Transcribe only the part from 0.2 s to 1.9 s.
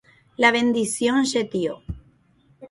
La bendición che tio.